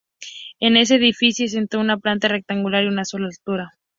Es 0.59 0.71
un 0.71 0.77
edificio 0.97 1.45
exento 1.45 1.77
con 1.77 2.01
planta 2.01 2.27
rectangular 2.27 2.83
y 2.83 2.87
una 2.87 3.05
sola 3.05 3.27
altura. 3.27 3.77